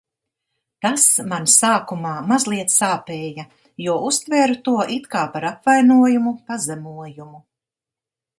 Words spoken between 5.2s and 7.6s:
par apvainojumu, pazemojumu.